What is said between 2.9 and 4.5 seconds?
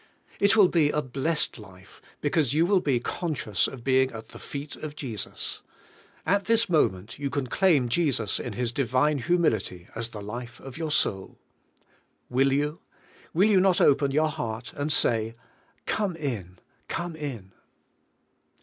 conscious of being at the